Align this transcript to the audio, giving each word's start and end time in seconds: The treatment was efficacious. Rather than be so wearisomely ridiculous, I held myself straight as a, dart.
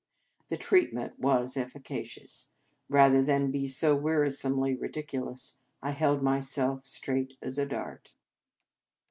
The 0.47 0.57
treatment 0.57 1.19
was 1.19 1.55
efficacious. 1.55 2.47
Rather 2.89 3.21
than 3.21 3.51
be 3.51 3.67
so 3.67 3.95
wearisomely 3.95 4.73
ridiculous, 4.73 5.59
I 5.83 5.91
held 5.91 6.23
myself 6.23 6.87
straight 6.87 7.37
as 7.39 7.59
a, 7.59 7.67
dart. 7.67 8.11